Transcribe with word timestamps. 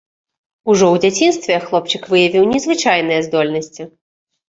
Ужо 0.73 0.85
ў 0.93 1.03
дзяцінстве 1.03 1.59
хлопчык 1.67 2.09
выявіў 2.17 2.51
незвычайныя 2.57 3.21
здольнасці. 3.31 3.93